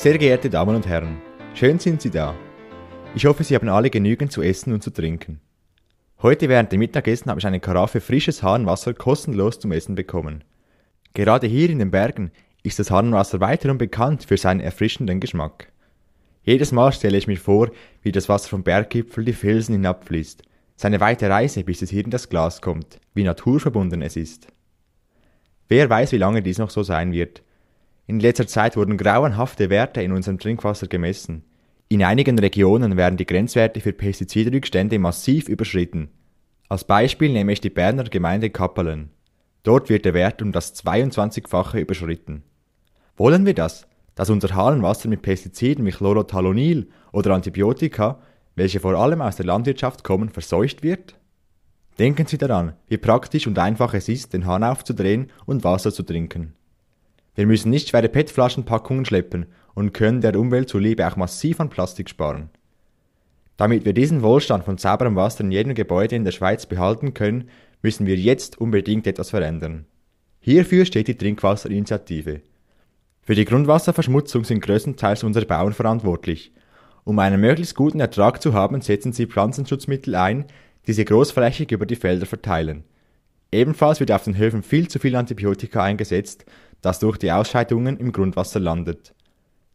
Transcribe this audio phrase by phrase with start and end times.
[0.00, 1.20] Sehr geehrte Damen und Herren,
[1.52, 2.34] schön sind Sie da.
[3.14, 5.42] Ich hoffe, Sie haben alle genügend zu essen und zu trinken.
[6.22, 10.42] Heute während dem Mittagessen habe ich eine Karaffe frisches Hahnenwasser kostenlos zum Essen bekommen.
[11.12, 12.30] Gerade hier in den Bergen
[12.62, 15.70] ist das Hahnenwasser weiterum bekannt für seinen erfrischenden Geschmack.
[16.44, 20.42] Jedes Mal stelle ich mir vor, wie das Wasser vom Berggipfel die Felsen hinabfließt,
[20.76, 24.46] seine weite Reise, bis es hier in das Glas kommt, wie naturverbunden es ist.
[25.68, 27.42] Wer weiß, wie lange dies noch so sein wird.
[28.10, 31.44] In letzter Zeit wurden grauenhafte Werte in unserem Trinkwasser gemessen.
[31.88, 36.08] In einigen Regionen werden die Grenzwerte für Pestizidrückstände massiv überschritten.
[36.68, 39.10] Als Beispiel nehme ich die Berner Gemeinde Kappelen.
[39.62, 42.42] Dort wird der Wert um das 22-fache überschritten.
[43.16, 43.86] Wollen wir das?
[44.16, 48.18] Dass unser Hallenwasser mit Pestiziden wie Chlorothalonil oder Antibiotika,
[48.56, 51.14] welche vor allem aus der Landwirtschaft kommen, verseucht wird?
[52.00, 56.02] Denken Sie daran, wie praktisch und einfach es ist, den Hahn aufzudrehen und Wasser zu
[56.02, 56.54] trinken.
[57.34, 62.10] Wir müssen nicht schwere PET-Flaschenpackungen schleppen und können der Umwelt zuliebe auch massiv an Plastik
[62.10, 62.50] sparen.
[63.56, 67.50] Damit wir diesen Wohlstand von sauberem Wasser in jedem Gebäude in der Schweiz behalten können,
[67.82, 69.86] müssen wir jetzt unbedingt etwas verändern.
[70.40, 72.40] Hierfür steht die Trinkwasserinitiative.
[73.22, 76.52] Für die Grundwasserverschmutzung sind größtenteils unsere Bauern verantwortlich.
[77.04, 80.46] Um einen möglichst guten Ertrag zu haben, setzen sie Pflanzenschutzmittel ein,
[80.86, 82.84] die sie großflächig über die Felder verteilen.
[83.52, 86.46] Ebenfalls wird auf den Höfen viel zu viel Antibiotika eingesetzt,
[86.82, 89.14] das durch die Ausscheidungen im Grundwasser landet.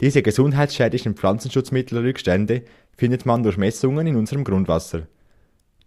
[0.00, 2.62] Diese gesundheitsschädlichen Pflanzenschutzmittelrückstände
[2.96, 5.08] findet man durch Messungen in unserem Grundwasser.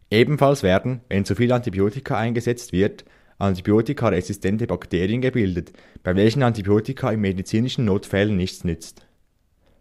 [0.10, 3.06] Ebenfalls werden, wenn zu viel Antibiotika eingesetzt wird,
[3.38, 5.72] antibiotikaresistente Bakterien gebildet,
[6.04, 9.06] bei welchen Antibiotika in medizinischen Notfällen nichts nützt.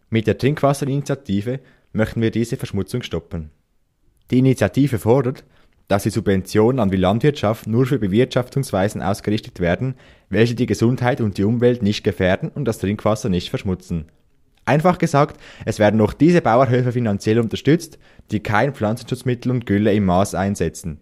[0.09, 1.59] Mit der Trinkwasserinitiative
[1.93, 3.51] möchten wir diese Verschmutzung stoppen.
[4.31, 5.43] Die Initiative fordert,
[5.91, 9.95] dass die Subventionen an die Landwirtschaft nur für Bewirtschaftungsweisen ausgerichtet werden,
[10.29, 14.05] welche die Gesundheit und die Umwelt nicht gefährden und das Trinkwasser nicht verschmutzen.
[14.63, 17.99] Einfach gesagt, es werden noch diese Bauerhöfe finanziell unterstützt,
[18.31, 21.01] die kein Pflanzenschutzmittel und Gülle im Maß einsetzen.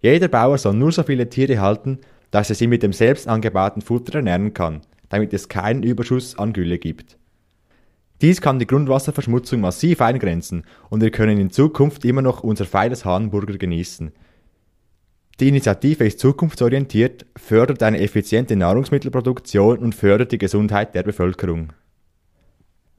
[0.00, 1.98] Jeder Bauer soll nur so viele Tiere halten,
[2.30, 6.54] dass er sie mit dem selbst angebauten Futter ernähren kann, damit es keinen Überschuss an
[6.54, 7.18] Gülle gibt.
[8.22, 13.04] Dies kann die Grundwasserverschmutzung massiv eingrenzen und wir können in Zukunft immer noch unser feines
[13.04, 14.12] Hahnenburger genießen.
[15.40, 21.72] Die Initiative ist zukunftsorientiert, fördert eine effiziente Nahrungsmittelproduktion und fördert die Gesundheit der Bevölkerung.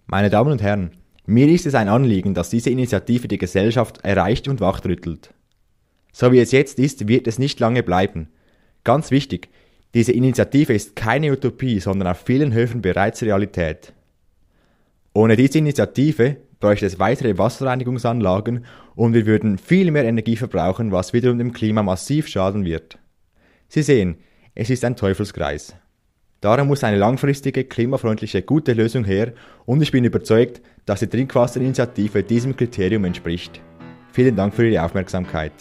[0.08, 0.92] Meine Damen und Herren,
[1.26, 5.34] mir ist es ein Anliegen, dass diese Initiative die Gesellschaft erreicht und wachrüttelt.
[6.12, 8.28] So wie es jetzt ist, wird es nicht lange bleiben.
[8.84, 9.48] Ganz wichtig,
[9.94, 13.94] diese Initiative ist keine Utopie, sondern auf vielen Höfen bereits Realität.
[15.14, 18.66] Ohne diese Initiative bräuchte es weitere Wasserreinigungsanlagen
[18.96, 22.98] und wir würden viel mehr Energie verbrauchen, was wiederum dem Klima massiv schaden wird.
[23.68, 24.18] Sie sehen,
[24.56, 25.76] es ist ein Teufelskreis.
[26.42, 29.34] Darum muss eine langfristige, klimafreundliche, gute Lösung her
[29.66, 33.62] und ich bin überzeugt, dass die Trinkwasserinitiative diesem Kriterium entspricht.
[34.12, 35.54] Vielen Dank für Ihre Aufmerksamkeit.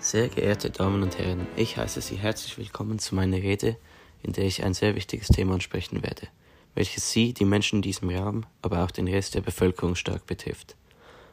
[0.00, 3.76] Sehr geehrte Damen und Herren, ich heiße Sie herzlich willkommen zu meiner Rede,
[4.22, 6.28] in der ich ein sehr wichtiges Thema ansprechen werde
[6.74, 10.76] welches sie, die Menschen in diesem Raum, aber auch den Rest der Bevölkerung stark betrifft.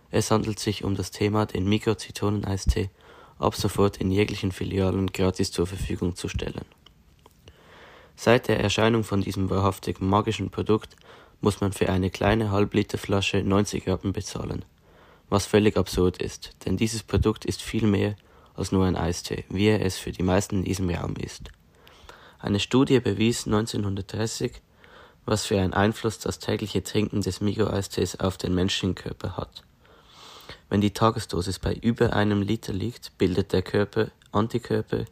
[0.10, 2.90] Es handelt sich um das Thema, den Mikrozitonen-Eistee
[3.40, 6.66] ab sofort in jeglichen Filialen gratis zur Verfügung zu stellen.
[8.16, 10.96] Seit der Erscheinung von diesem wahrhaftig magischen Produkt
[11.40, 14.66] muss man für eine kleine Halbliterflasche 90 Rappen bezahlen,
[15.30, 18.16] was völlig absurd ist, denn dieses Produkt ist viel mehr
[18.58, 21.44] als nur ein Eistee, wie er es für die meisten in diesem Raum ist.
[22.40, 24.62] Eine Studie bewies 1930,
[25.26, 29.64] was für einen Einfluss das tägliche Trinken des Mikroeistees auf den menschlichen Körper hat.
[30.70, 35.06] Wenn die Tagesdosis bei über einem Liter liegt, bildet der Körper Antikörper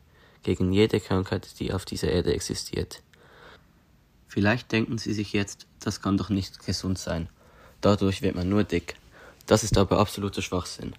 [0.44, 3.02] gegen jede Krankheit, die auf dieser Erde existiert.
[4.28, 7.30] Vielleicht denken Sie sich jetzt, das kann doch nicht gesund sein.
[7.82, 8.96] Dadurch wird man nur dick.
[9.46, 10.96] Das ist aber absoluter Schwachsinn.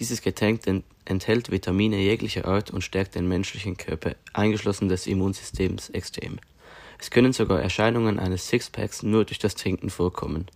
[0.00, 0.62] Dieses Getränk
[1.04, 6.38] enthält Vitamine jeglicher Art und stärkt den menschlichen Körper, eingeschlossen des Immunsystems, extrem.
[6.98, 10.46] Es können sogar Erscheinungen eines Sixpacks nur durch das Trinken vorkommen.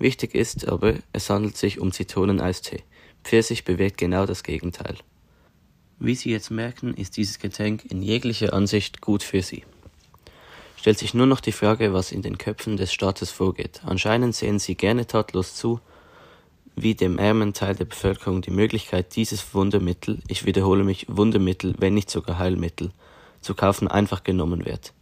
[0.00, 2.82] Wichtig ist aber, es handelt sich um Zitroneneistee.
[3.22, 4.96] Pfirsich bewirkt genau das Gegenteil.
[6.00, 9.62] Wie Sie jetzt merken, ist dieses Getränk in jeglicher Ansicht gut für Sie.
[10.76, 13.82] Stellt sich nur noch die Frage, was in den Köpfen des Staates vorgeht.
[13.84, 15.80] Anscheinend sehen Sie gerne tatlos zu,
[16.76, 21.94] wie dem ärmeren Teil der Bevölkerung die Möglichkeit, dieses Wundermittel, ich wiederhole mich, Wundermittel, wenn
[21.94, 22.90] nicht sogar Heilmittel,
[23.40, 24.92] zu kaufen, einfach genommen wird.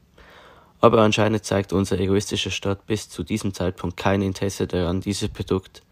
[0.80, 5.82] Aber anscheinend zeigt unser egoistischer Staat bis zu diesem Zeitpunkt kein Interesse daran, dieses Produkt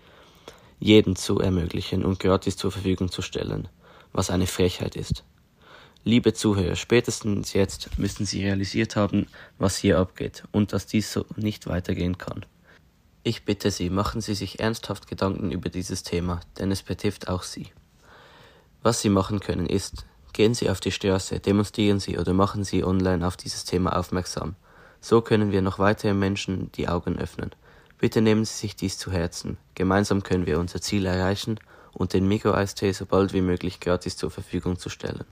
[0.81, 3.69] jedem zu ermöglichen und gratis zur Verfügung zu stellen.
[4.13, 5.25] was eine Frechheit ist.
[6.03, 9.27] Liebe Zuhörer, spätestens jetzt müssten Sie realisiert haben,
[9.59, 12.47] was hier abgeht und dass dies so nicht weitergehen kann.
[13.23, 17.43] Ich bitte Sie, machen Sie sich ernsthaft Gedanken über dieses Thema, denn es betrifft auch
[17.43, 17.67] Sie.
[18.83, 22.83] Was Sie machen können ist, gehen Sie auf die Straße, demonstrieren Sie oder machen Sie
[22.83, 24.55] online auf dieses Thema aufmerksam.
[25.03, 27.51] So können wir noch weitere Menschen die Augen öffnen.
[27.99, 29.59] Bitte nehmen Sie sich dies zu Herzen.
[29.75, 31.61] Gemeinsam können wir unser Ziel erreichen
[31.93, 35.27] und den Mikroeistee so bald wie möglich gratis zur Verfügung zu stellen.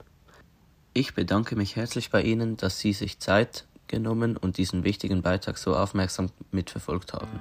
[0.93, 5.57] Ich bedanke mich herzlich bei Ihnen, dass Sie sich Zeit genommen und diesen wichtigen Beitrag
[5.57, 7.39] so aufmerksam mitverfolgt haben.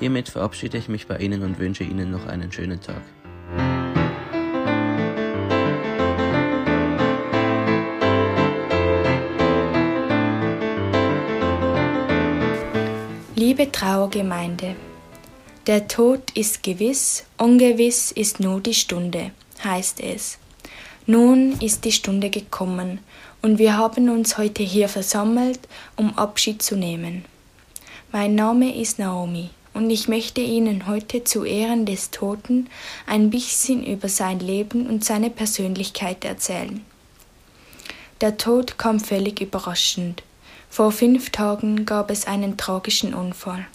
[0.00, 3.00] Hiermit verabschiede ich mich bei Ihnen und wünsche Ihnen noch einen schönen Tag.
[13.36, 14.74] Liebe Trauergemeinde,
[15.66, 19.30] der Tod ist gewiss, ungewiss ist nur die Stunde,
[19.62, 20.38] heißt es.
[21.06, 22.98] Nun ist die Stunde gekommen
[23.42, 25.60] und wir haben uns heute hier versammelt,
[25.94, 27.24] um Abschied zu nehmen.
[28.10, 32.68] Mein Name ist Naomi und ich möchte Ihnen heute zu Ehren des Toten
[33.06, 36.84] ein bisschen über sein Leben und seine Persönlichkeit erzählen.
[38.20, 40.22] Der Tod kam völlig überraschend.
[40.70, 43.66] Vor fünf Tagen gab es einen tragischen Unfall.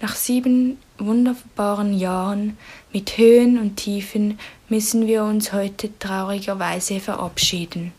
[0.00, 2.58] Nach sieben wunderbaren Jahren
[2.92, 4.38] mit Höhen und Tiefen
[4.68, 7.92] müssen wir uns heute traurigerweise verabschieden.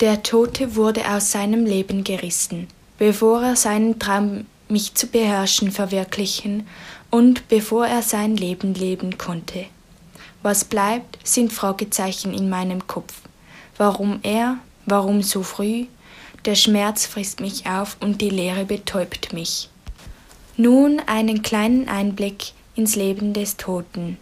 [0.00, 6.66] Der Tote wurde aus seinem Leben gerissen, bevor er seinen Traum, mich zu beherrschen, verwirklichen
[7.10, 9.66] und bevor er sein Leben leben konnte.
[10.42, 13.14] Was bleibt, sind Fragezeichen in meinem Kopf.
[13.78, 14.58] Warum er?
[14.84, 15.86] Warum so früh?
[16.44, 19.68] Der Schmerz frisst mich auf und die Leere betäubt mich.
[20.56, 24.18] Nun einen kleinen Einblick ins Leben des Toten.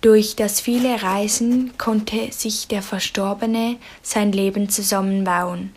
[0.00, 5.74] Durch das viele Reisen konnte sich der Verstorbene sein Leben zusammenbauen.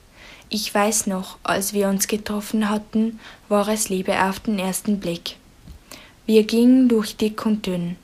[0.53, 3.19] Ich weiß noch, als wir uns getroffen hatten,
[3.49, 5.37] war es Liebe auf den ersten Blick.
[6.27, 7.95] Wir gingen durch dick und dünn.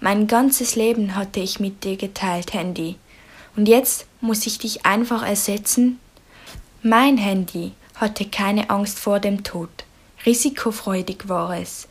[0.00, 2.94] Mein ganzes Leben hatte ich mit dir geteilt, Handy.
[3.56, 5.98] Und jetzt muss ich dich einfach ersetzen?
[6.84, 9.68] Mein Handy hatte keine Angst vor dem Tod
[10.26, 11.88] risikofreudig war es.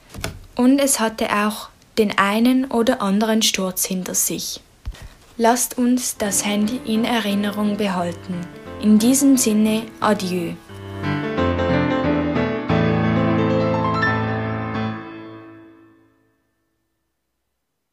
[0.55, 4.61] Und es hatte auch den einen oder anderen Sturz hinter sich.
[5.37, 8.45] Lasst uns das Handy in Erinnerung behalten.
[8.81, 10.53] In diesem Sinne, adieu.